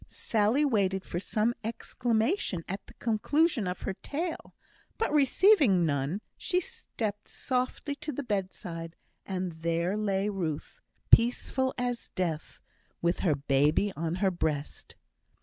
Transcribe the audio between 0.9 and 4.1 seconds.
for some exclamation at the conclusion of her